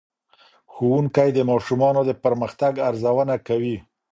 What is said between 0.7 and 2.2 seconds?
ښوونکی د ماشومانو د